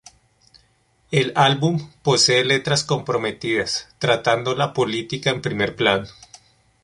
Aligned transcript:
El 1.11 1.31
álbum 1.35 1.79
posee 2.01 2.43
letras 2.43 2.83
comprometidas, 2.83 3.87
tratando 3.99 4.55
la 4.55 4.73
política 4.73 5.29
en 5.29 5.43
primer 5.43 5.75
plano. 5.75 6.07